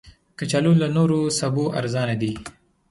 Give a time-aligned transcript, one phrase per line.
[0.37, 2.31] کچالو له نورو سبو ارزانه دي